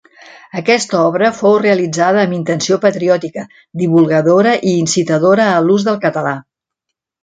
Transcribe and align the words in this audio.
Aquesta 0.61 1.01
obra 1.09 1.29
fou 1.39 1.57
realitzada 1.65 2.23
amb 2.23 2.37
intenció 2.39 2.79
patriòtica, 2.87 3.47
divulgadora 3.85 4.59
i 4.71 4.77
incitadora 4.83 5.49
a 5.55 5.65
l'ús 5.71 5.91
del 5.91 6.05
català. 6.11 6.39